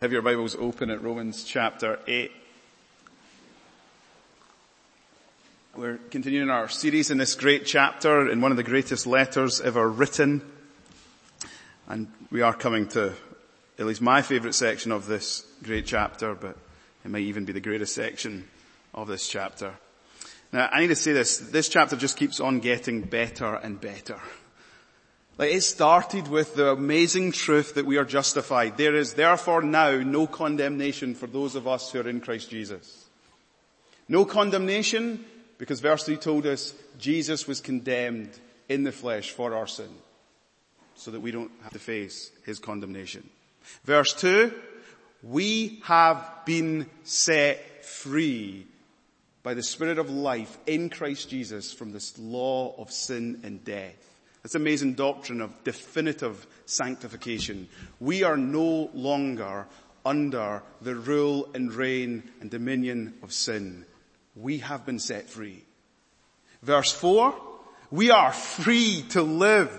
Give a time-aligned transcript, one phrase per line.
[0.00, 2.30] Have your Bibles open at Romans chapter 8.
[5.74, 9.90] We're continuing our series in this great chapter in one of the greatest letters ever
[9.90, 10.42] written.
[11.88, 13.12] And we are coming to
[13.76, 16.56] at least my favorite section of this great chapter, but
[17.04, 18.46] it might even be the greatest section
[18.94, 19.74] of this chapter.
[20.52, 24.20] Now I need to say this, this chapter just keeps on getting better and better.
[25.38, 28.76] Like it started with the amazing truth that we are justified.
[28.76, 33.06] There is therefore now no condemnation for those of us who are in Christ Jesus.
[34.08, 35.24] No condemnation
[35.56, 38.30] because verse 3 told us Jesus was condemned
[38.68, 39.90] in the flesh for our sin
[40.96, 43.28] so that we don't have to face his condemnation.
[43.84, 44.52] Verse 2,
[45.22, 48.66] we have been set free
[49.44, 54.07] by the Spirit of life in Christ Jesus from this law of sin and death.
[54.42, 57.68] This amazing doctrine of definitive sanctification.
[58.00, 59.66] We are no longer
[60.04, 63.84] under the rule and reign and dominion of sin.
[64.36, 65.64] We have been set free.
[66.62, 67.34] Verse 4,
[67.90, 69.70] we are free to live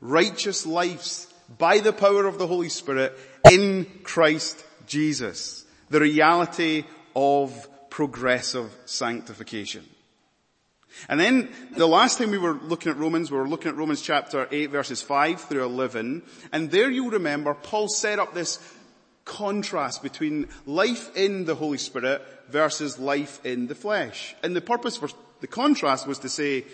[0.00, 5.64] righteous lives by the power of the Holy Spirit in Christ Jesus.
[5.90, 9.84] The reality of progressive sanctification.
[11.08, 14.00] And then the last time we were looking at Romans, we were looking at Romans
[14.00, 16.22] chapter 8 verses 5 through 11.
[16.52, 18.58] And there you'll remember Paul set up this
[19.24, 24.34] contrast between life in the Holy Spirit versus life in the flesh.
[24.42, 25.08] And the purpose for
[25.40, 26.64] the contrast was to say,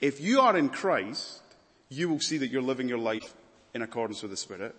[0.00, 1.42] if you are in Christ,
[1.88, 3.34] you will see that you're living your life
[3.74, 4.74] in accordance with the Spirit.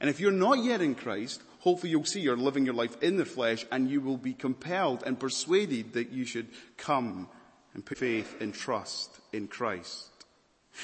[0.00, 3.16] And if you're not yet in Christ, hopefully you'll see you're living your life in
[3.16, 7.28] the flesh and you will be compelled and persuaded that you should come
[7.74, 10.10] and put faith and trust in Christ.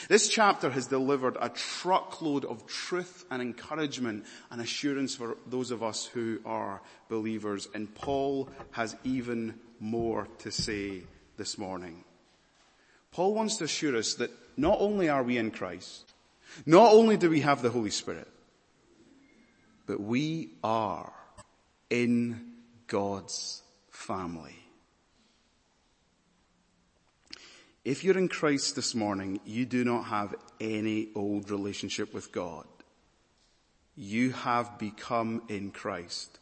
[0.08, 5.83] This chapter has delivered a truckload of truth and encouragement and assurance for those of
[5.83, 7.68] us who are believers.
[7.74, 11.02] And Paul has even more to say
[11.36, 12.05] this morning.
[13.11, 16.12] Paul wants to assure us that not only are we in Christ,
[16.67, 18.28] not only do we have the Holy Spirit,
[19.86, 21.12] but we are
[21.89, 22.52] in
[22.86, 24.57] God's family.
[27.85, 32.67] If you're in Christ this morning, you do not have any old relationship with God.
[33.96, 36.39] You have become in Christ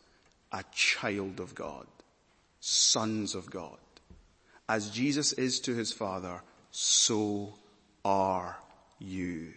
[0.51, 1.87] a child of God,
[2.59, 3.79] sons of God.
[4.69, 7.55] As Jesus is to his Father, so
[8.05, 8.59] are
[8.99, 9.53] you.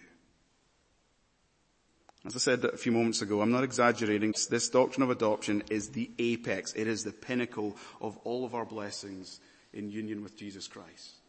[2.25, 4.35] As I said a few moments ago, I'm not exaggerating.
[4.51, 6.73] This doctrine of adoption is the apex.
[6.73, 9.39] It is the pinnacle of all of our blessings
[9.73, 11.20] in union with Jesus Christ.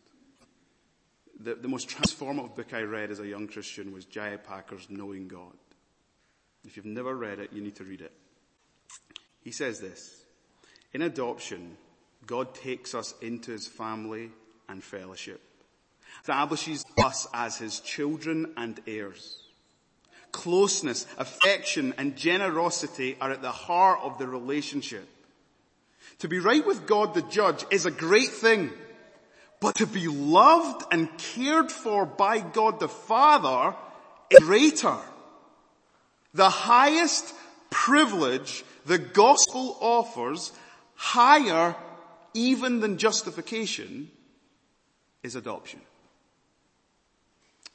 [1.41, 4.37] The, the most transformative book I read as a young Christian was J.I.
[4.37, 5.55] Packer's Knowing God.
[6.65, 8.13] If you've never read it, you need to read it.
[9.43, 10.23] He says this,
[10.93, 11.77] in adoption,
[12.27, 14.31] God takes us into his family
[14.69, 15.41] and fellowship,
[16.21, 19.39] establishes us as his children and heirs.
[20.31, 25.07] Closeness, affection, and generosity are at the heart of the relationship.
[26.21, 28.71] To be right with God the judge is a great thing.
[29.63, 33.77] But to be loved and cared for by God the Father
[34.29, 34.97] is greater.
[36.35, 37.33] The highest
[37.71, 40.51] privilege the gospel offers,
[40.97, 41.77] higher
[42.35, 44.11] even than justification,
[45.23, 45.81] is adoption.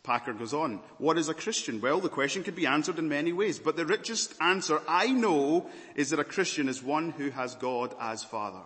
[0.03, 1.79] Packer goes on, what is a Christian?
[1.79, 5.69] Well, the question could be answered in many ways, but the richest answer I know
[5.95, 8.63] is that a Christian is one who has God as Father.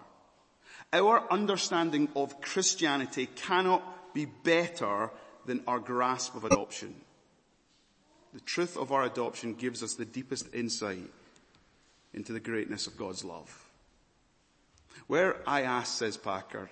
[0.93, 5.09] Our understanding of Christianity cannot be better
[5.45, 6.95] than our grasp of adoption.
[8.33, 11.09] The truth of our adoption gives us the deepest insight
[12.13, 13.65] into the greatness of God's love.
[15.07, 16.69] Where I ask, says Packer,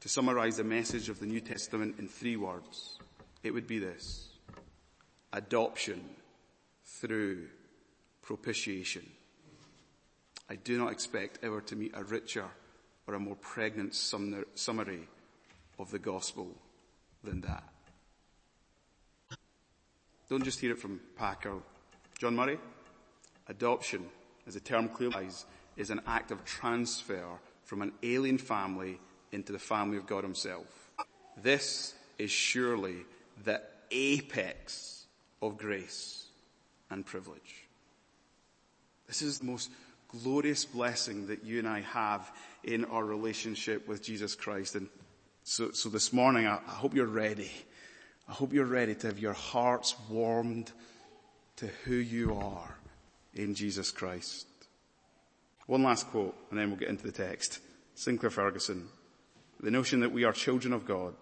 [0.00, 2.98] to summarize the message of the New Testament in three words,
[3.42, 4.28] it would be this.
[5.32, 6.04] Adoption
[6.84, 7.46] through
[8.22, 9.08] propitiation.
[10.50, 12.46] I do not expect ever to meet a richer
[13.06, 15.08] or a more pregnant summary
[15.78, 16.48] of the gospel
[17.22, 17.64] than that.
[20.28, 21.56] Don't just hear it from Packer.
[22.18, 22.58] John Murray,
[23.48, 24.06] adoption,
[24.46, 25.28] as the term clearly
[25.76, 27.24] is an act of transfer
[27.64, 28.98] from an alien family
[29.32, 30.90] into the family of God himself.
[31.42, 33.04] This is surely
[33.44, 33.60] the
[33.90, 35.06] apex
[35.42, 36.26] of grace
[36.90, 37.66] and privilege.
[39.06, 39.70] This is the most
[40.08, 42.30] glorious blessing that you and I have
[42.62, 44.74] in our relationship with Jesus Christ.
[44.74, 44.88] And
[45.42, 47.50] so, so this morning, I, I hope you're ready.
[48.28, 50.72] I hope you're ready to have your hearts warmed
[51.56, 52.74] to who you are
[53.34, 54.46] in Jesus Christ.
[55.66, 57.60] One last quote and then we'll get into the text.
[57.94, 58.88] Sinclair Ferguson.
[59.60, 61.14] The notion that we are children of God,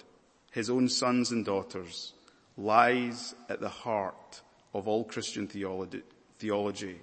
[0.50, 2.12] His own sons and daughters,
[2.56, 4.40] lies at the heart
[4.74, 6.02] of all Christian theology,
[6.38, 7.00] theology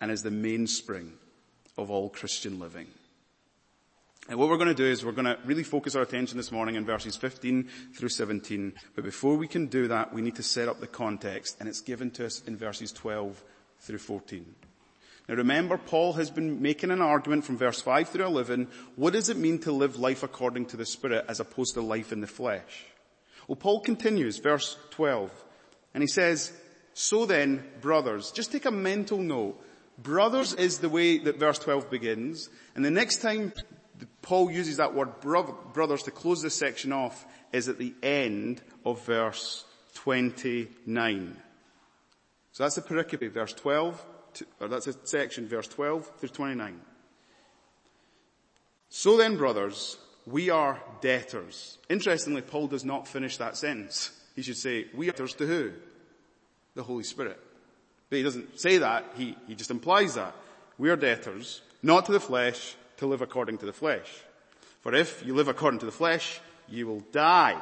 [0.00, 1.12] and is the mainspring
[1.76, 2.86] of all Christian living.
[4.28, 6.52] And what we're going to do is we're going to really focus our attention this
[6.52, 8.74] morning in verses 15 through 17.
[8.94, 11.80] But before we can do that, we need to set up the context and it's
[11.80, 13.42] given to us in verses 12
[13.80, 14.54] through 14.
[15.28, 18.68] Now remember, Paul has been making an argument from verse 5 through 11.
[18.96, 22.12] What does it mean to live life according to the Spirit as opposed to life
[22.12, 22.84] in the flesh?
[23.48, 25.30] Well, Paul continues, verse 12,
[25.94, 26.52] and he says,
[26.94, 29.60] so then, brothers, just take a mental note.
[30.02, 33.52] Brothers is the way that verse 12 begins, and the next time
[34.22, 39.04] Paul uses that word brothers to close this section off is at the end of
[39.04, 39.64] verse
[39.94, 41.36] 29.
[42.52, 46.80] So that's the pericope, verse 12, to, or that's a section, verse 12 through 29.
[48.88, 51.78] So then brothers, we are debtors.
[51.88, 54.10] Interestingly, Paul does not finish that sentence.
[54.34, 55.72] He should say, we are debtors to who?
[56.74, 57.38] The Holy Spirit.
[58.10, 60.34] But he doesn't say that, he, he just implies that.
[60.78, 64.08] We are debtors, not to the flesh, to live according to the flesh.
[64.80, 67.60] For if you live according to the flesh, you will die.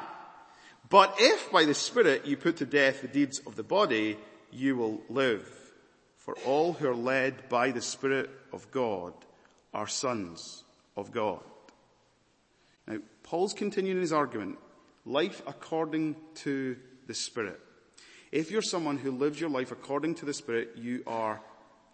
[0.89, 4.17] But if by the Spirit you put to death the deeds of the body,
[4.51, 5.47] you will live.
[6.17, 9.13] For all who are led by the Spirit of God
[9.73, 10.63] are sons
[10.97, 11.41] of God.
[12.87, 14.57] Now, Paul's continuing his argument.
[15.05, 16.75] Life according to
[17.05, 17.59] the Spirit.
[18.31, 21.41] If you're someone who lives your life according to the Spirit, you are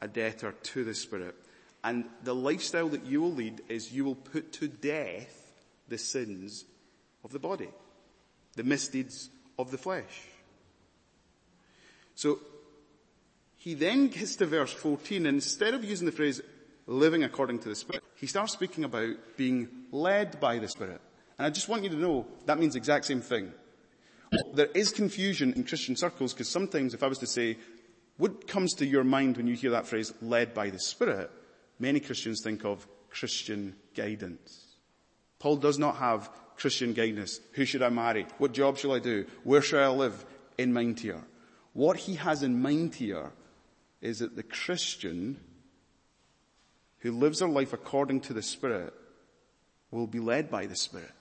[0.02, 1.36] a debtor to the Spirit.
[1.84, 5.54] And the lifestyle that you will lead is you will put to death
[5.88, 6.66] the sins
[7.24, 7.70] of the body,
[8.56, 10.28] the misdeeds of the flesh.
[12.16, 12.40] So
[13.58, 16.42] he then gets to verse 14 and instead of using the phrase
[16.88, 21.02] living according to the Spirit, he starts speaking about being led by the Spirit.
[21.38, 23.52] And I just want you to know that means the exact same thing.
[24.54, 27.58] There is confusion in Christian circles because sometimes if I was to say,
[28.18, 31.30] what comes to your mind when you hear that phrase, led by the Spirit?
[31.80, 34.76] many Christians think of Christian guidance.
[35.40, 37.40] Paul does not have Christian guidance.
[37.54, 38.26] Who should I marry?
[38.38, 39.26] What job shall I do?
[39.44, 40.26] Where shall I live?
[40.58, 41.22] In mind here.
[41.74, 43.32] What he has in mind here
[44.02, 45.40] is that the Christian
[47.00, 48.94] who lives their life according to the Spirit
[49.92, 51.12] will be led by the Spirit.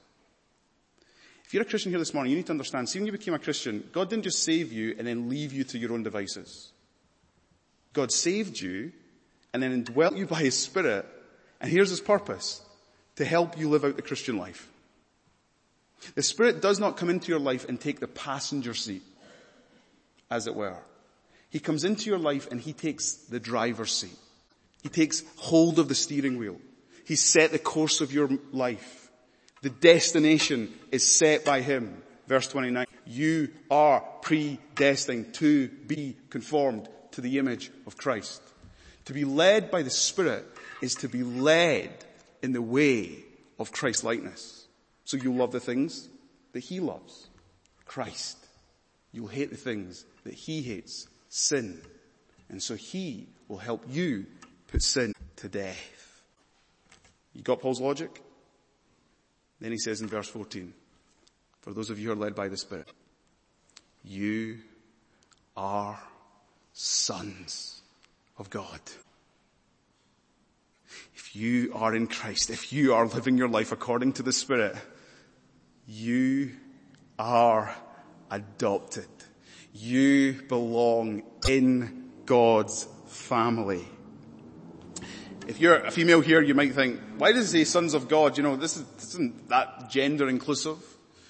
[1.45, 3.35] If you're a Christian here this morning, you need to understand, see when you became
[3.35, 6.73] a Christian, God didn't just save you and then leave you to your own devices.
[7.93, 8.93] God saved you
[9.53, 11.07] and then indwelt you by His Spirit.
[11.61, 12.61] And here's His purpose.
[13.17, 14.69] To help you live out the Christian life.
[16.17, 19.03] The Spirit does not come into your life and take the passenger seat,
[20.31, 20.77] as it were.
[21.51, 24.19] He comes into your life and He takes the driver's seat.
[24.83, 26.57] He takes hold of the steering wheel.
[27.07, 29.04] He set the course of your life.
[29.65, 32.03] The destination is set by Him.
[32.29, 32.85] Verse 29.
[33.07, 38.43] You are predestined to be conformed to the image of Christ.
[39.07, 40.45] To be led by the Spirit
[40.83, 41.91] is to be led
[42.43, 43.25] in the way
[43.59, 44.67] of Christ likeness.
[45.07, 46.11] So you'll love the things
[46.53, 47.29] that He loves.
[47.87, 48.37] Christ.
[49.13, 51.09] You'll hate the things that He hates.
[51.31, 51.81] Sin.
[52.51, 54.27] And so He will help you
[54.67, 56.21] put sin to death.
[57.33, 58.21] You got Paul's logic?
[59.65, 60.75] Then he says in verse 14,
[61.63, 62.87] for those of you who are led by the Spirit,
[64.05, 64.59] you
[65.57, 65.99] are
[66.75, 67.81] sons
[68.37, 68.79] of God.
[71.17, 74.77] If you are in Christ, if you are living your life according to the Spirit,
[75.87, 76.51] you
[77.19, 77.75] are
[78.31, 79.09] adopted.
[79.73, 83.89] You belong in God's family.
[85.47, 88.37] If you're a female here, you might think, why does it say sons of God?
[88.37, 90.79] You know, this, is, this isn't that gender inclusive.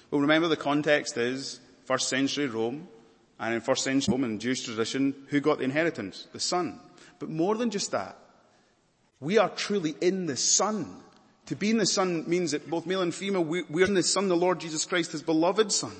[0.09, 2.87] Well, remember the context is first century Rome,
[3.39, 6.27] and in first century Rome and Jewish tradition, who got the inheritance?
[6.31, 6.79] The son.
[7.19, 8.17] But more than just that,
[9.19, 11.01] we are truly in the Son.
[11.47, 14.03] To be in the Son means that both male and female, we, we're in the
[14.03, 15.93] Son, the Lord Jesus Christ, His beloved Son.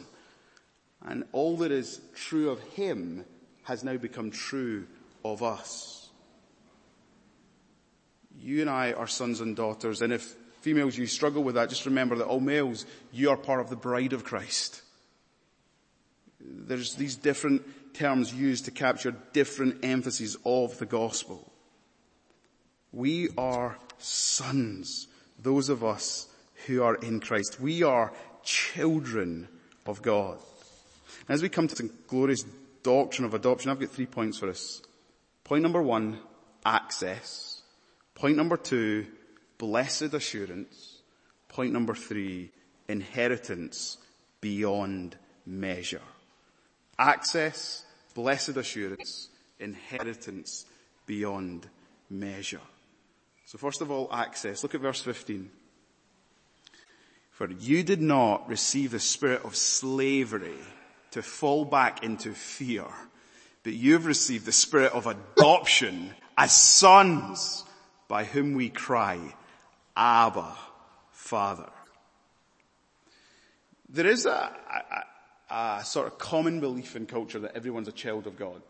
[1.01, 3.25] And all that is true of Him
[3.63, 4.87] has now become true
[5.23, 6.04] of us.
[8.45, 11.87] You and I are sons and daughters, and if females you struggle with that, just
[11.87, 14.83] remember that all males, you are part of the bride of Christ.
[16.39, 17.63] There's these different
[17.95, 21.51] terms used to capture different emphases of the gospel.
[22.91, 25.07] We are sons,
[25.39, 26.27] those of us
[26.67, 27.59] who are in Christ.
[27.59, 29.47] We are children
[29.87, 30.37] of God.
[31.27, 32.45] And As we come to the glorious
[32.83, 34.83] doctrine of adoption, I've got three points for us.
[35.43, 36.19] Point number one,
[36.63, 37.54] access.
[38.15, 39.05] Point number two,
[39.57, 40.99] blessed assurance.
[41.49, 42.49] Point number three,
[42.87, 43.97] inheritance
[44.41, 46.01] beyond measure.
[46.97, 49.29] Access, blessed assurance,
[49.59, 50.65] inheritance
[51.05, 51.67] beyond
[52.09, 52.61] measure.
[53.45, 54.63] So first of all, access.
[54.63, 55.51] Look at verse 15.
[57.31, 60.57] For you did not receive the spirit of slavery
[61.11, 62.85] to fall back into fear,
[63.63, 67.65] but you've received the spirit of adoption as sons
[68.07, 69.19] by whom we cry,
[69.95, 70.55] Abba,
[71.11, 71.69] Father.
[73.89, 74.51] There is a,
[75.49, 78.61] a, a, sort of common belief in culture that everyone's a child of God.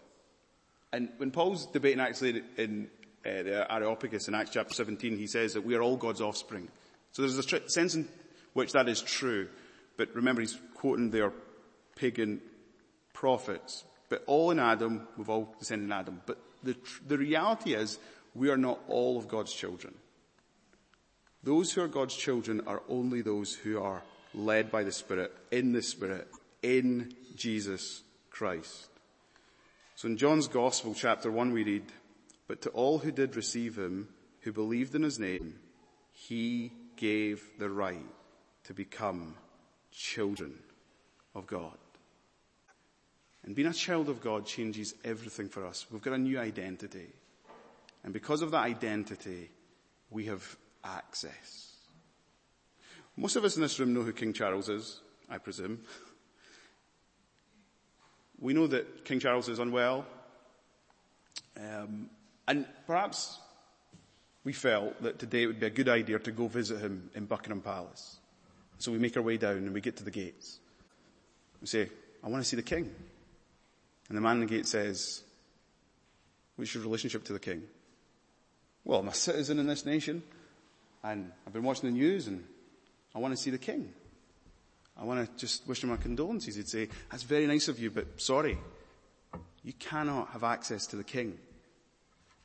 [0.92, 2.90] And when Paul's debating actually in
[3.26, 6.68] uh, the Areopagus in Acts chapter 17, he says that we are all God's offspring.
[7.12, 8.08] So there's a tr- sense in
[8.54, 9.48] which that is true.
[9.98, 11.32] But remember, he's quoting their
[11.96, 12.42] pagan
[13.14, 13.84] prophets.
[14.10, 16.22] But all in Adam, we've all descended in Adam.
[16.26, 16.76] But the,
[17.08, 17.98] the reality is,
[18.36, 19.96] we are not all of God's children.
[21.44, 25.72] Those who are God's children are only those who are led by the Spirit, in
[25.72, 26.28] the Spirit,
[26.62, 28.90] in Jesus Christ.
[29.96, 31.86] So in John's Gospel, chapter 1, we read,
[32.48, 34.10] But to all who did receive him,
[34.42, 35.56] who believed in his name,
[36.12, 38.06] he gave the right
[38.66, 39.36] to become
[39.92, 40.56] children
[41.34, 41.78] of God.
[43.44, 45.86] And being a child of God changes everything for us.
[45.92, 47.08] We've got a new identity.
[48.06, 49.50] And because of that identity,
[50.12, 51.76] we have access.
[53.18, 55.80] Most of us in this room know who King Charles is, I presume.
[58.40, 60.06] We know that King Charles is unwell.
[61.58, 62.12] Um,
[62.48, 63.40] and perhaps
[64.44, 67.26] we felt that today it would be a good idea to go visit him in
[67.26, 68.18] Buckingham Palace.
[68.78, 70.60] So we make our way down and we get to the gates.
[71.60, 71.90] We say,
[72.24, 72.92] I want to see the king.
[74.10, 75.24] And the man in the gate says,
[76.56, 77.64] what's your relationship to the king?
[78.86, 80.22] Well, I'm a citizen in this nation
[81.04, 82.44] and I've been watching the news and
[83.16, 83.92] I want to see the king.
[84.96, 86.56] I want to just wish him my condolences.
[86.56, 88.60] He'd say, that's very nice of you, but sorry.
[89.64, 91.40] You cannot have access to the king.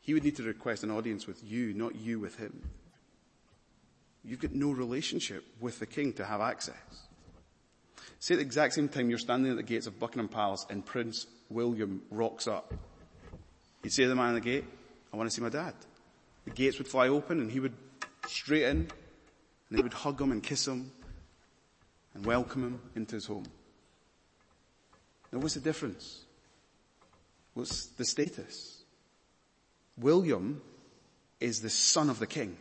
[0.00, 2.62] He would need to request an audience with you, not you with him.
[4.24, 6.74] You've got no relationship with the king to have access.
[8.18, 10.84] Say at the exact same time you're standing at the gates of Buckingham Palace and
[10.84, 12.72] Prince William rocks up.
[13.82, 14.64] You'd say to the man at the gate,
[15.12, 15.74] I want to see my dad.
[16.50, 17.74] The gates would fly open and he would
[18.26, 18.90] straight in and
[19.70, 20.90] they would hug him and kiss him
[22.12, 23.46] and welcome him into his home.
[25.32, 26.24] Now what's the difference?
[27.54, 28.82] What's the status?
[29.96, 30.60] William
[31.38, 32.56] is the son of the king.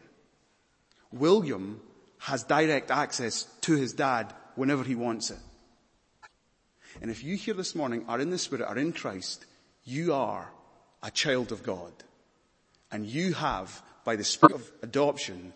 [1.12, 1.82] William
[2.20, 5.40] has direct access to his dad whenever he wants it.
[7.02, 9.48] And if you here this morning are in the Spirit, are in Christ,
[9.84, 10.52] you are
[11.02, 11.92] a child of God.
[12.92, 15.54] And you have, by the Spirit of adoption,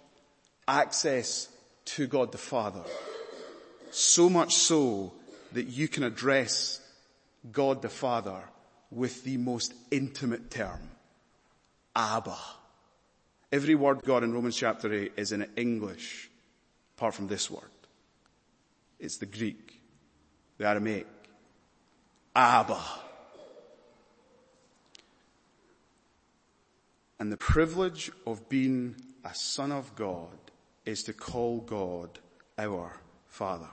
[0.67, 1.49] access
[1.85, 2.83] to God the Father.
[3.91, 5.13] So much so
[5.51, 6.79] that you can address
[7.51, 8.41] God the Father
[8.91, 10.91] with the most intimate term.
[11.95, 12.37] Abba.
[13.51, 16.29] Every word God in Romans chapter 8 is in English,
[16.97, 17.63] apart from this word.
[18.99, 19.81] It's the Greek,
[20.57, 21.07] the Aramaic.
[22.35, 22.81] Abba.
[27.23, 30.27] And the privilege of being a son of God
[30.83, 32.19] is to call God
[32.57, 33.69] our Father.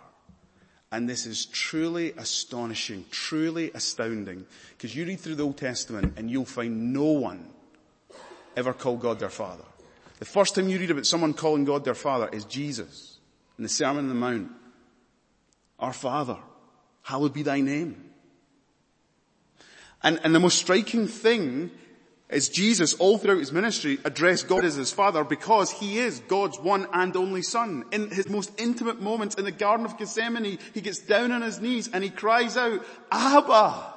[0.93, 6.31] And this is truly astonishing, truly astounding, because you read through the Old Testament and
[6.31, 7.49] you'll find no one
[8.57, 9.65] ever called God their Father.
[10.21, 13.19] The first time you read about someone calling God their Father is Jesus
[13.59, 14.53] in the Sermon on the Mount.
[15.81, 16.39] Our Father,
[17.03, 18.13] hallowed be thy name.
[20.05, 21.73] And, and the most striking thing
[22.31, 26.59] is Jesus all throughout his ministry addressed God as his father because he is God's
[26.59, 27.85] one and only son.
[27.93, 31.61] In his most intimate moments in the Garden of Gethsemane, he gets down on his
[31.61, 33.95] knees and he cries out, Abba!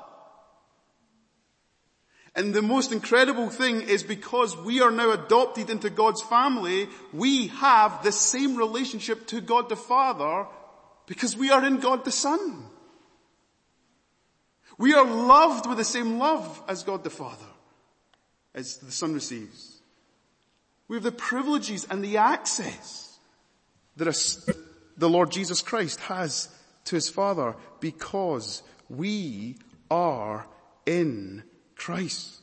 [2.36, 7.48] And the most incredible thing is because we are now adopted into God's family, we
[7.48, 10.48] have the same relationship to God the Father
[11.06, 12.66] because we are in God the Son.
[14.80, 17.46] We are loved with the same love as God the Father,
[18.56, 19.82] as the Son receives.
[20.88, 23.18] We have the privileges and the access
[23.98, 24.08] that
[24.98, 26.50] the Lord Jesus Christ has
[26.86, 29.58] to his Father because we
[29.90, 30.46] are
[30.86, 31.44] in
[31.76, 32.40] Christ.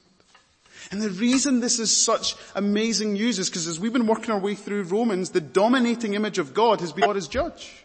[0.91, 4.41] And the reason this is such amazing news is because as we've been working our
[4.41, 7.85] way through Romans, the dominating image of God has been God as judge.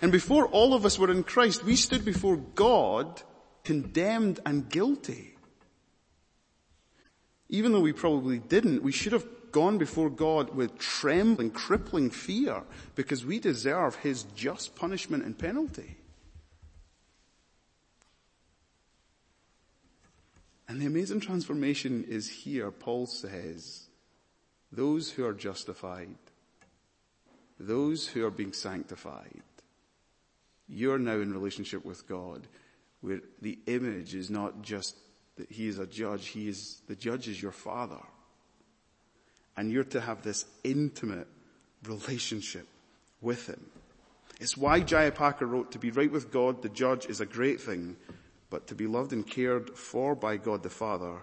[0.00, 3.22] And before all of us were in Christ, we stood before God
[3.64, 5.35] condemned and guilty.
[7.48, 12.62] Even though we probably didn't, we should have gone before God with trembling, crippling fear
[12.94, 15.96] because we deserve His just punishment and penalty.
[20.68, 23.86] And the amazing transformation is here, Paul says,
[24.72, 26.16] those who are justified,
[27.58, 29.42] those who are being sanctified,
[30.68, 32.48] you're now in relationship with God
[33.00, 34.96] where the image is not just
[35.36, 38.00] that he is a judge, he is, the judge is your father.
[39.56, 41.28] And you're to have this intimate
[41.84, 42.66] relationship
[43.20, 43.64] with him.
[44.40, 44.80] It's why.
[44.80, 47.96] Packer wrote, to be right with God, the judge, is a great thing,
[48.50, 51.22] but to be loved and cared for by God the Father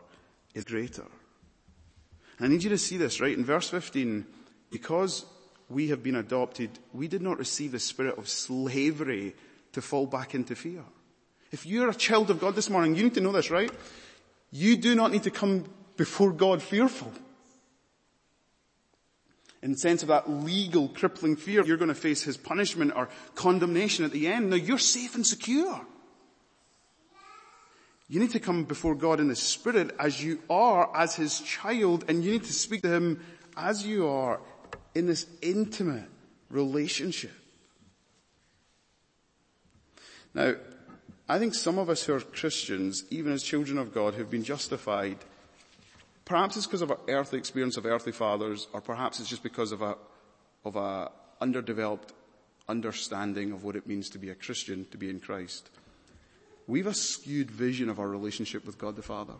[0.54, 1.06] is greater.
[2.38, 3.38] And I need you to see this, right?
[3.38, 4.26] In verse 15,
[4.72, 5.26] because
[5.70, 9.36] we have been adopted, we did not receive the spirit of slavery
[9.74, 10.84] to fall back into fear.
[11.54, 13.72] If you're a child of God this morning, you need to know this, right?
[14.50, 17.14] You do not need to come before God fearful.
[19.62, 23.08] In the sense of that legal crippling fear, you're going to face His punishment or
[23.36, 24.50] condemnation at the end.
[24.50, 25.86] Now you're safe and secure.
[28.10, 32.06] You need to come before God in the Spirit as you are, as His child,
[32.08, 33.24] and you need to speak to Him
[33.56, 34.42] as you are
[34.96, 36.10] in this intimate
[36.50, 37.32] relationship.
[40.34, 40.56] Now,
[41.28, 44.44] I think some of us who are Christians, even as children of God, who've been
[44.44, 45.18] justified,
[46.26, 49.72] perhaps it's because of our earthly experience of earthly fathers, or perhaps it's just because
[49.72, 49.96] of a,
[50.66, 52.14] of a underdeveloped
[52.68, 55.70] understanding of what it means to be a Christian, to be in Christ.
[56.68, 59.34] We've a skewed vision of our relationship with God the Father.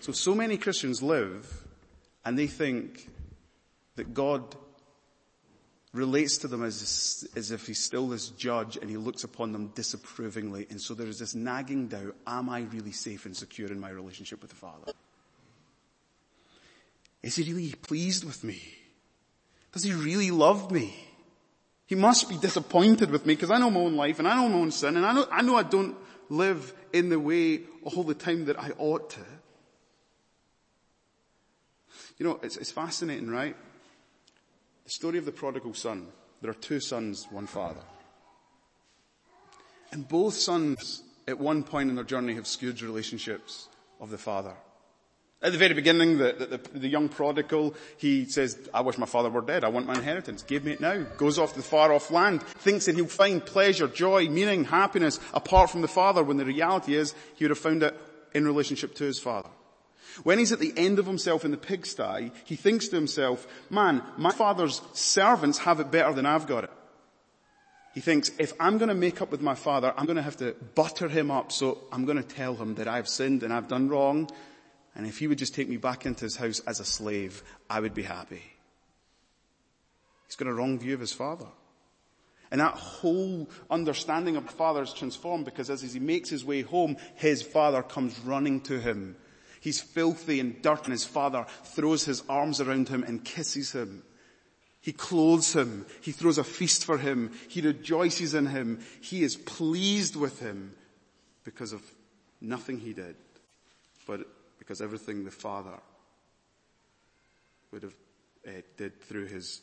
[0.00, 1.64] So, so many Christians live
[2.24, 3.10] and they think
[3.96, 4.56] that God
[5.92, 9.68] relates to them as, as if he's still this judge and he looks upon them
[9.74, 10.66] disapprovingly.
[10.70, 13.90] And so there is this nagging doubt, am I really safe and secure in my
[13.90, 14.92] relationship with the Father?
[17.22, 18.60] Is he really pleased with me?
[19.72, 20.94] Does he really love me?
[21.86, 24.48] He must be disappointed with me because I know my own life and I know
[24.48, 25.96] my own sin and I know, I know I don't
[26.28, 29.20] live in the way all the time that I ought to.
[32.16, 33.56] You know, it's, it's fascinating, right?
[34.90, 36.08] The story of the prodigal son.
[36.42, 37.78] There are two sons, one father.
[39.92, 43.68] And both sons at one point in their journey have skewed relationships
[44.00, 44.52] of the father.
[45.42, 49.30] At the very beginning, the, the, the, young prodigal, he says, I wish my father
[49.30, 49.62] were dead.
[49.62, 50.42] I want my inheritance.
[50.42, 51.04] Give me it now.
[51.16, 55.20] Goes off to the far off land, thinks that he'll find pleasure, joy, meaning, happiness
[55.32, 57.96] apart from the father when the reality is he would have found it
[58.34, 59.50] in relationship to his father.
[60.22, 64.02] When he's at the end of himself in the pigsty, he thinks to himself, man,
[64.16, 66.70] my father's servants have it better than I've got it.
[67.94, 70.36] He thinks, if I'm going to make up with my father, I'm going to have
[70.36, 73.68] to butter him up, so I'm going to tell him that I've sinned and I've
[73.68, 74.30] done wrong,
[74.94, 77.80] and if he would just take me back into his house as a slave, I
[77.80, 78.42] would be happy.
[80.26, 81.46] He's got a wrong view of his father.
[82.52, 86.62] And that whole understanding of the father is transformed because as he makes his way
[86.62, 89.16] home, his father comes running to him
[89.60, 94.02] He's filthy and dirt and his father throws his arms around him and kisses him.
[94.80, 95.84] He clothes him.
[96.00, 97.32] He throws a feast for him.
[97.48, 98.80] He rejoices in him.
[99.02, 100.74] He is pleased with him
[101.44, 101.82] because of
[102.40, 103.16] nothing he did,
[104.06, 104.20] but
[104.58, 105.78] because everything the father
[107.70, 107.94] would have
[108.48, 109.60] uh, did through his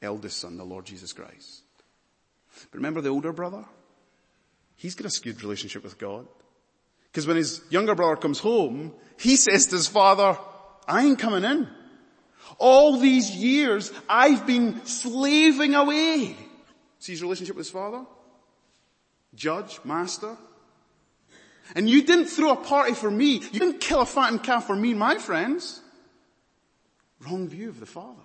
[0.00, 1.62] eldest son, the Lord Jesus Christ.
[2.70, 3.64] But remember the older brother?
[4.76, 6.26] He's got a skewed relationship with God.
[7.12, 10.38] Because when his younger brother comes home, he says to his father,
[10.88, 11.68] I ain't coming in.
[12.56, 16.34] All these years I've been slaving away.
[16.98, 18.06] See his relationship with his father?
[19.34, 20.36] Judge, master.
[21.74, 23.34] And you didn't throw a party for me.
[23.52, 25.80] You didn't kill a fattened calf for me and my friends.
[27.20, 28.22] Wrong view of the father.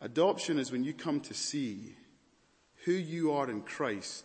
[0.00, 1.94] Adoption is when you come to see
[2.88, 4.24] who you are in Christ,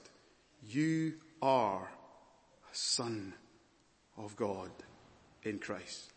[0.65, 3.33] you are a son
[4.17, 4.69] of God
[5.43, 6.13] in Christ.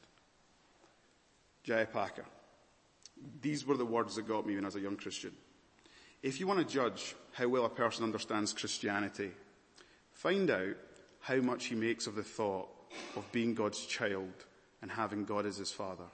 [1.64, 1.86] J.
[1.92, 2.24] Packer.
[3.42, 5.32] These were the words that got me when I was a young Christian.
[6.22, 9.32] If you want to judge how well a person understands Christianity,
[10.12, 10.76] find out
[11.18, 12.68] how much he makes of the thought
[13.16, 14.44] of being God's child
[14.82, 16.06] and having God as his father.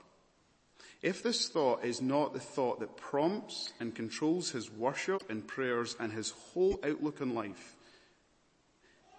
[1.03, 5.97] If this thought is not the thought that prompts and controls his worship and prayers
[5.99, 7.75] and his whole outlook on life,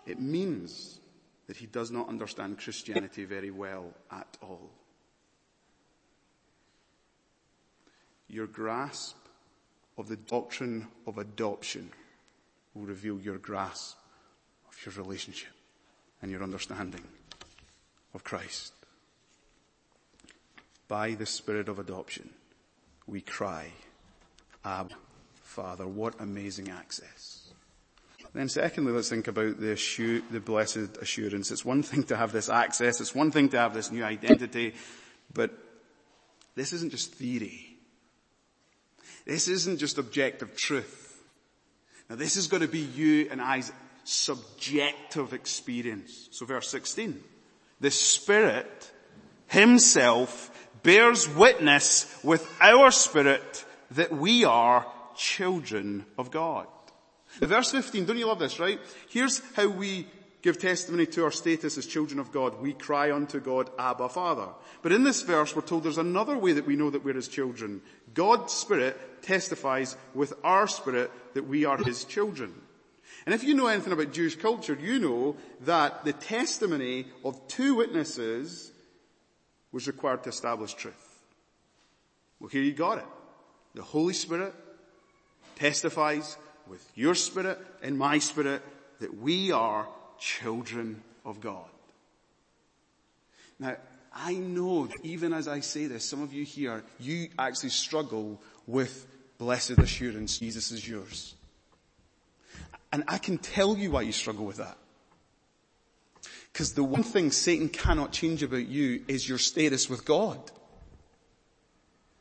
[0.07, 0.99] it means
[1.47, 4.71] that he does not understand Christianity very well at all.
[8.29, 9.17] Your grasp
[9.99, 11.91] of the doctrine of adoption
[12.73, 13.99] will reveal your grasp
[14.67, 15.53] of your relationship
[16.23, 17.05] and your understanding
[18.15, 18.74] of Christ.
[20.89, 22.31] By the Spirit of adoption,
[23.07, 23.73] we cry,
[24.65, 24.95] Abba,
[25.43, 25.87] Father.
[25.87, 27.45] What amazing access.
[28.35, 31.53] Then secondly, let's think about the, the blessed assurance.
[31.53, 34.75] It's one thing to have this access, it's one thing to have this new identity,
[35.33, 35.53] but
[36.57, 37.77] this isn't just theory.
[39.25, 41.23] This isn't just objective truth.
[42.11, 46.29] Now this is going to be you and I's subjective experience.
[46.33, 47.23] So verse 16.
[47.81, 48.91] The Spirit
[49.47, 50.51] Himself
[50.85, 56.69] bears witness with our spirit that we are children of God.
[57.41, 58.79] Verse 15, don't you love this, right?
[59.09, 60.07] Here's how we
[60.43, 62.61] give testimony to our status as children of God.
[62.61, 64.49] We cry unto God, Abba Father.
[64.83, 67.29] But in this verse, we're told there's another way that we know that we're His
[67.29, 67.81] children.
[68.13, 72.53] God's Spirit testifies with our spirit that we are His children.
[73.25, 77.77] And if you know anything about Jewish culture, you know that the testimony of two
[77.77, 78.71] witnesses
[79.75, 81.19] was required to establish truth.
[82.39, 83.05] Well, here you got it.
[83.75, 84.55] The Holy Spirit
[85.57, 86.37] testifies
[86.69, 88.63] with your spirit and my spirit
[89.01, 91.67] that we are children of God.
[93.59, 93.77] Now,
[94.15, 98.41] I know that even as I say this, some of you here, you actually struggle
[98.69, 99.09] with
[99.39, 101.35] blessed assurance, Jesus is yours.
[102.93, 104.79] And I can tell you why you struggle with that.
[106.55, 110.39] Because the one thing Satan cannot change about you is your status with God.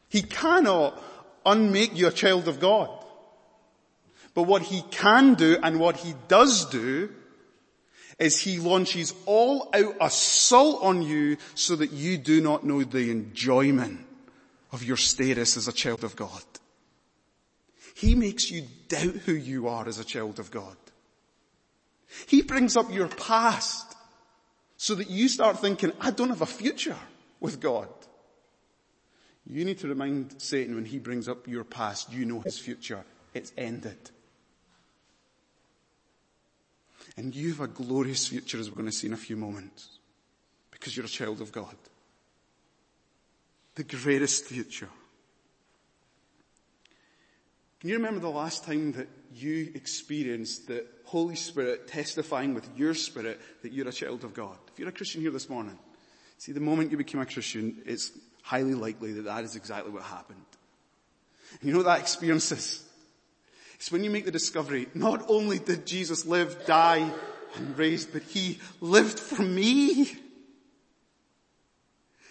[0.10, 1.00] He cannot
[1.46, 2.90] unmake you a child of God.
[4.34, 7.12] But what he can do and what he does do
[8.18, 13.12] is he launches all out assault on you so that you do not know the
[13.12, 14.00] enjoyment
[14.72, 16.42] of your status as a child of God.
[17.94, 20.76] He makes you doubt who you are as a child of God.
[22.26, 23.93] He brings up your past
[24.84, 26.98] so that you start thinking, I don't have a future
[27.40, 27.88] with God.
[29.48, 33.06] You need to remind Satan when he brings up your past, you know his future.
[33.34, 34.12] It's ended.
[37.16, 39.88] And you have a glorious future as we're going to see in a few moments.
[40.70, 41.78] Because you're a child of God.
[43.76, 44.90] The greatest future.
[47.84, 52.94] Can you remember the last time that you experienced the Holy Spirit testifying with your
[52.94, 54.56] spirit that you're a child of God?
[54.72, 55.78] If you're a Christian here this morning,
[56.38, 60.04] see the moment you became a Christian, it's highly likely that that is exactly what
[60.04, 60.46] happened.
[61.60, 62.88] And you know what that experience is?
[63.76, 67.12] It's when you make the discovery, not only did Jesus live, die,
[67.56, 70.10] and raised, but He lived for me.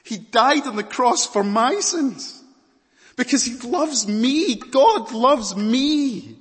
[0.03, 2.42] He died on the cross for my sins.
[3.17, 4.57] Because He loves me.
[4.57, 6.37] God loves me.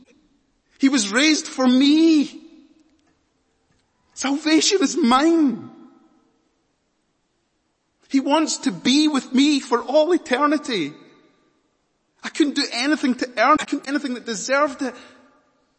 [0.80, 2.42] He was raised for me.
[4.14, 5.70] Salvation is mine.
[8.10, 10.94] He wants to be with me for all eternity.
[12.24, 14.94] I couldn't do anything to earn, I couldn't do anything that deserved it.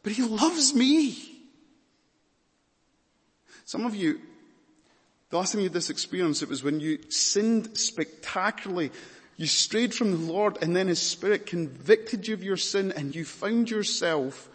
[0.02, 1.16] But He loves me.
[3.64, 4.20] Some of you,
[5.30, 8.90] the last time you had this experience, it was when you sinned spectacularly
[9.36, 13.14] you strayed from the Lord and then His Spirit convicted you of your sin and
[13.14, 14.48] you found yourself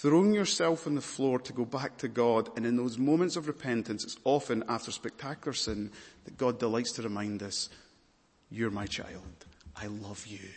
[0.00, 2.48] throwing yourself on the floor to go back to God.
[2.56, 5.90] And in those moments of repentance, it's often after spectacular sin
[6.24, 7.68] that God delights to remind us,
[8.50, 9.44] you're my child.
[9.76, 10.48] I love you.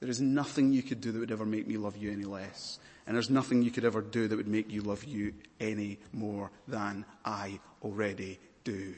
[0.00, 2.78] There is nothing you could do that would ever make me love you any less.
[3.06, 6.50] And there's nothing you could ever do that would make you love you any more
[6.68, 8.94] than I already do.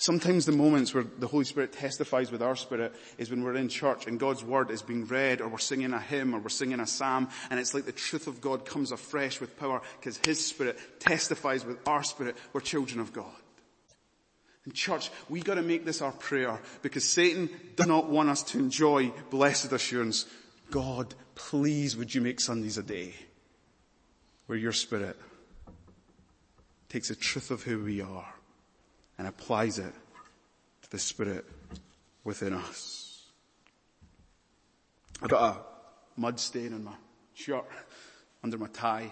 [0.00, 3.68] Sometimes the moments where the Holy Spirit testifies with our spirit is when we're in
[3.68, 6.78] church and God's word is being read or we're singing a hymn or we're singing
[6.78, 10.44] a psalm and it's like the truth of God comes afresh with power because His
[10.46, 12.36] spirit testifies with our spirit.
[12.52, 13.34] We're children of God.
[14.66, 18.58] In church, we gotta make this our prayer because Satan does not want us to
[18.60, 20.26] enjoy blessed assurance.
[20.70, 23.14] God, please would you make Sundays a day
[24.46, 25.16] where your spirit
[26.88, 28.32] takes the truth of who we are
[29.18, 29.92] and applies it
[30.82, 31.44] to the Spirit
[32.24, 33.26] within us.
[35.20, 36.92] I've got a mud stain on my
[37.34, 37.64] shirt
[38.42, 39.10] under my tie.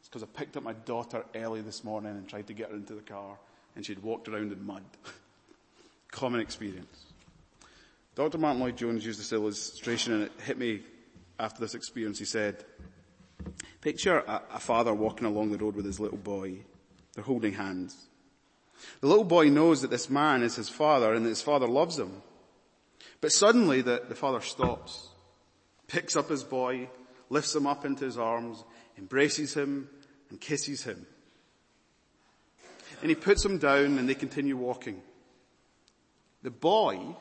[0.00, 2.76] It's because I picked up my daughter early this morning and tried to get her
[2.76, 3.36] into the car
[3.74, 4.82] and she'd walked around in mud.
[6.10, 7.04] Common experience.
[8.14, 8.38] Dr.
[8.38, 10.80] Martyn Lloyd-Jones used this illustration and it hit me
[11.38, 12.18] after this experience.
[12.18, 12.64] He said,
[13.82, 16.56] picture a, a father walking along the road with his little boy.
[17.14, 18.05] They're holding hands.
[19.00, 21.98] The little boy knows that this man is his father and that his father loves
[21.98, 22.22] him.
[23.20, 25.08] But suddenly the, the father stops,
[25.86, 26.88] picks up his boy,
[27.30, 28.62] lifts him up into his arms,
[28.98, 29.88] embraces him,
[30.30, 31.06] and kisses him.
[33.00, 35.02] And he puts him down and they continue walking.
[36.42, 37.16] The boy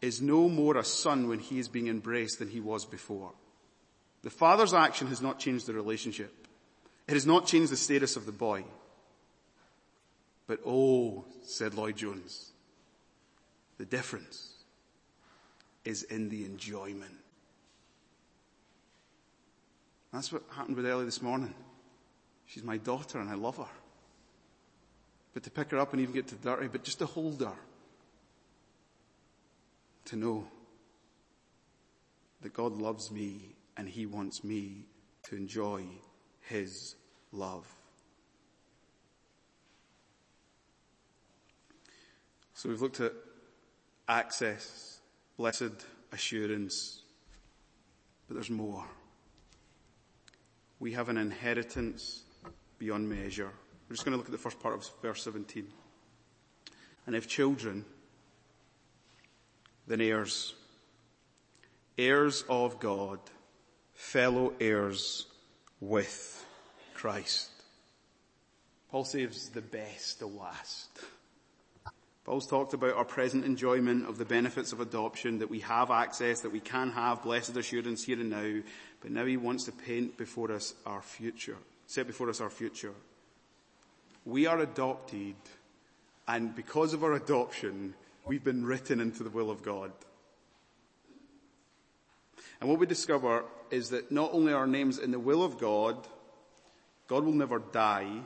[0.00, 3.32] is no more a son when he is being embraced than he was before.
[4.22, 6.46] The father's action has not changed the relationship.
[7.06, 8.64] It has not changed the status of the boy.
[10.48, 12.52] But oh, said Lloyd Jones,
[13.76, 14.54] the difference
[15.84, 17.14] is in the enjoyment.
[20.12, 21.54] That's what happened with Ellie this morning.
[22.46, 23.66] She's my daughter and I love her.
[25.34, 27.52] But to pick her up and even get to dirty, but just to hold her.
[30.06, 30.48] To know
[32.40, 34.86] that God loves me and He wants me
[35.24, 35.84] to enjoy
[36.40, 36.94] His
[37.32, 37.66] love.
[42.58, 43.12] So we've looked at
[44.08, 44.98] access,
[45.36, 45.70] blessed
[46.10, 47.02] assurance,
[48.26, 48.84] but there's more.
[50.80, 52.24] We have an inheritance
[52.80, 53.52] beyond measure.
[53.88, 55.68] We're just going to look at the first part of verse 17.
[57.06, 57.84] And if children,
[59.86, 60.56] then heirs,
[61.96, 63.20] heirs of God,
[63.94, 65.26] fellow heirs
[65.80, 66.44] with
[66.94, 67.50] Christ.
[68.90, 70.88] Paul saves the best to last.
[72.28, 76.42] Paul's talked about our present enjoyment of the benefits of adoption, that we have access,
[76.42, 78.60] that we can have blessed assurance here and now,
[79.00, 82.92] but now he wants to paint before us our future, set before us our future.
[84.26, 85.36] We are adopted,
[86.28, 87.94] and because of our adoption,
[88.26, 89.90] we've been written into the will of God.
[92.60, 95.58] And what we discover is that not only are our names in the will of
[95.58, 96.06] God,
[97.06, 98.20] God will never die,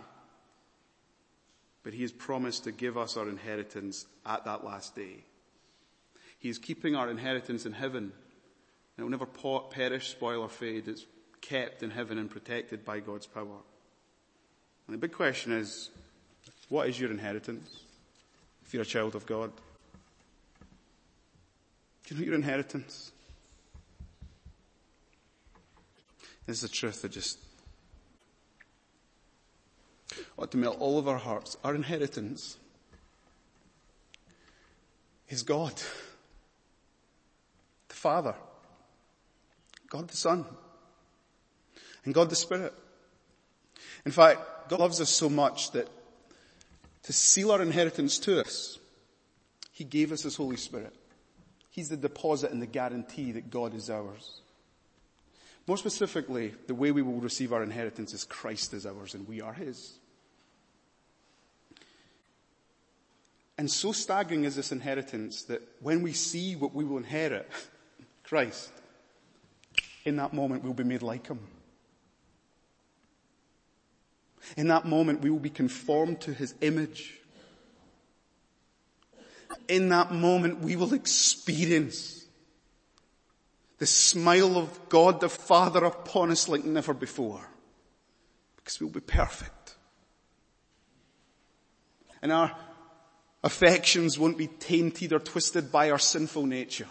[1.82, 5.24] but he has promised to give us our inheritance at that last day.
[6.38, 8.12] He is keeping our inheritance in heaven.
[8.96, 10.88] And it will never perish, spoil or fade.
[10.88, 11.06] It's
[11.40, 13.58] kept in heaven and protected by God's power.
[14.86, 15.90] And the big question is,
[16.68, 17.80] what is your inheritance
[18.64, 19.52] if you're a child of God?
[22.06, 23.12] Do you know your inheritance?
[26.46, 27.38] This is the truth that just
[30.36, 31.56] ought to melt all of our hearts.
[31.64, 32.56] Our inheritance
[35.28, 35.74] is God,
[37.88, 38.34] the Father,
[39.88, 40.44] God the Son,
[42.04, 42.74] and God the Spirit.
[44.04, 45.88] In fact, God loves us so much that
[47.04, 48.78] to seal our inheritance to us,
[49.72, 50.94] He gave us His Holy Spirit.
[51.70, 54.42] He's the deposit and the guarantee that God is ours.
[55.66, 59.40] More specifically, the way we will receive our inheritance is Christ is ours and we
[59.40, 59.94] are His.
[63.58, 67.50] And so staggering is this inheritance that when we see what we will inherit,
[68.24, 68.70] Christ,
[70.04, 71.40] in that moment we'll be made like Him.
[74.56, 77.18] In that moment we will be conformed to His image.
[79.68, 82.24] In that moment we will experience
[83.78, 87.48] the smile of God the Father upon us like never before.
[88.56, 89.74] Because we'll be perfect.
[92.22, 92.56] And our
[93.44, 96.88] affections won't be tainted or twisted by our sinful nature,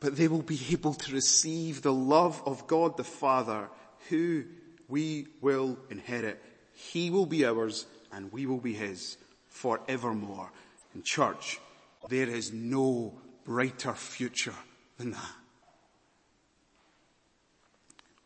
[0.00, 3.68] but they will be able to receive the love of God the Father
[4.08, 4.44] who
[4.88, 6.42] we will inherit.
[6.74, 9.16] He will be ours and we will be His
[9.48, 10.52] forevermore.
[10.94, 11.58] In church,
[12.08, 14.54] there is no brighter future
[14.98, 15.36] than that.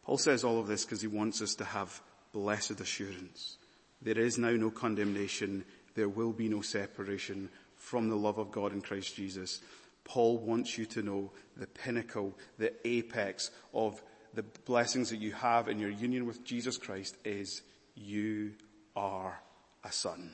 [0.05, 3.59] Paul says all of this because he wants us to have blessed assurance.
[4.03, 8.73] There is now no condemnation there will be no separation from the love of God
[8.73, 9.61] in Christ Jesus.
[10.05, 14.03] Paul wants you to know the pinnacle, the apex of
[14.35, 17.63] the blessings that you have in your union with Jesus Christ is
[17.95, 18.53] you
[18.95, 19.41] are
[19.85, 20.31] a son.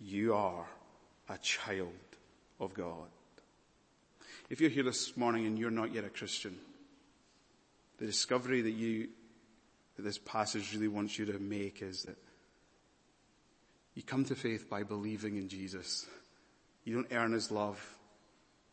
[0.00, 0.66] You are
[1.28, 1.92] a child
[2.60, 3.08] of God.
[4.50, 6.58] If you're here this morning and you're not yet a Christian,
[7.98, 9.08] the discovery that you,
[9.96, 12.16] that this passage really wants you to make is that
[13.98, 16.06] you come to faith by believing in Jesus.
[16.84, 17.84] You don't earn his love.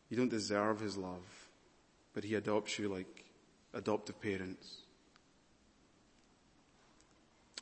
[0.08, 1.48] You don't deserve his love.
[2.14, 3.24] But he adopts you like
[3.74, 4.82] adoptive parents.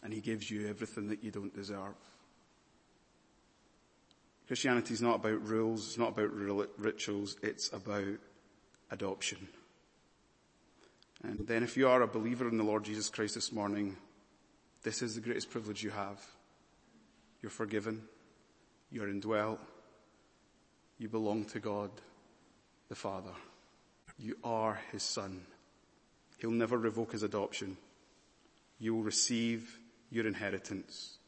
[0.03, 1.97] And he gives you everything that you don't deserve.
[4.47, 6.35] Christianity is not about rules, it's not about
[6.77, 8.19] rituals, it's about
[8.91, 9.39] adoption.
[11.23, 13.97] And then if you are a believer in the Lord Jesus Christ this morning,
[14.83, 16.21] this is the greatest privilege you have.
[17.45, 18.01] You're forgiven.
[18.91, 19.61] You're indwelt.
[20.97, 21.91] You belong to God,
[22.89, 23.35] the Father.
[24.19, 25.43] You are His Son.
[26.39, 27.77] He'll never revoke his adoption.
[28.79, 29.79] You will receive
[30.11, 31.19] your inheritance.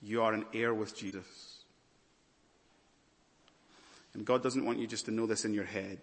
[0.00, 1.64] You are an heir with Jesus.
[4.14, 5.98] And God doesn't want you just to know this in your head.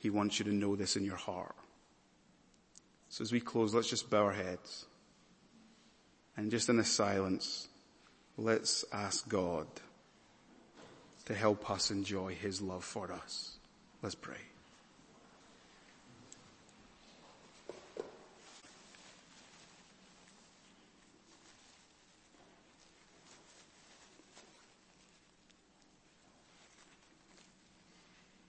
[0.00, 1.56] He wants you to know this in your heart.
[3.10, 4.86] So as we close, let's just bow our heads.
[6.38, 7.68] And just in the silence,
[8.36, 9.66] let's ask God
[11.26, 13.56] to help us enjoy His love for us.
[14.02, 14.36] Let's pray.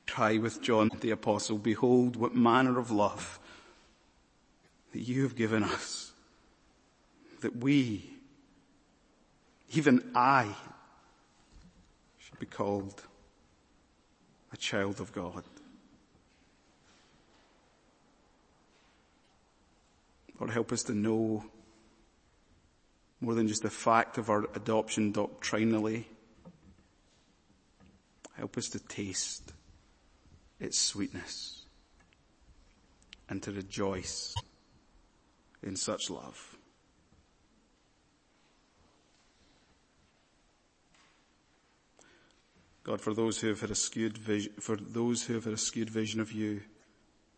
[0.07, 3.37] Cry with John the apostle, behold what manner of love
[4.93, 6.13] that you have given us,
[7.41, 8.14] that we,
[9.75, 10.55] even I,
[12.17, 13.01] should be called
[14.53, 15.43] a child of God.
[20.39, 21.45] Lord, help us to know
[23.21, 26.07] more than just the fact of our adoption doctrinally.
[28.37, 29.53] Help us to taste
[30.59, 31.65] its sweetness
[33.29, 34.35] and to rejoice
[35.63, 36.54] in such love.
[42.85, 45.57] God, for those who have had a skewed vision, for those who have had a
[45.57, 46.61] skewed vision of you,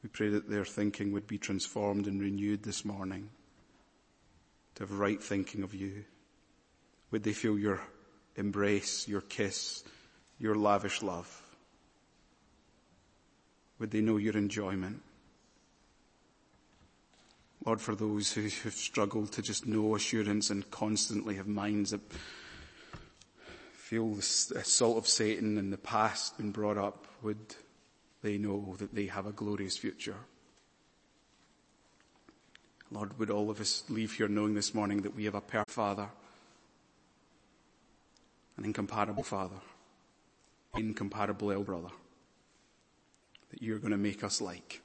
[0.03, 3.29] we pray that their thinking would be transformed and renewed this morning
[4.75, 6.03] to have right thinking of you.
[7.11, 7.79] Would they feel your
[8.35, 9.85] embrace, your kiss,
[10.37, 11.41] your lavish love?
[13.79, 15.01] Would they know your enjoyment?
[17.65, 22.01] Lord, for those who have struggled to just know assurance and constantly have minds that
[23.87, 27.55] feel the assault of Satan in the past been brought up, would
[28.21, 30.17] they know that they have a glorious future?
[32.91, 35.71] Lord, would all of us leave here knowing this morning that we have a perfect
[35.71, 36.09] Father,
[38.57, 39.61] an incomparable Father,
[40.75, 41.95] incomparable elder brother,
[43.51, 44.81] that you're going to make us like.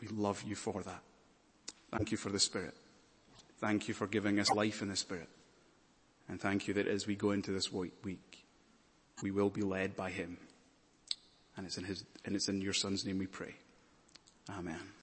[0.00, 1.02] We love you for that.
[1.90, 2.74] Thank you for the Spirit.
[3.58, 5.28] Thank you for giving us life in the Spirit.
[6.28, 7.92] And thank you that as we go into this week,
[9.22, 10.38] we will be led by Him.
[11.56, 13.54] And it's in His, and it's in your Son's name we pray.
[14.50, 14.92] Amen.